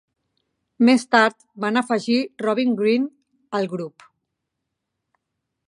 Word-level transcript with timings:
Més 0.87 1.03
tard 1.15 1.35
van 1.65 1.77
afegir 1.81 2.17
Robin 2.45 2.73
Green 2.81 3.07
al 3.59 3.69
grup. 3.75 4.09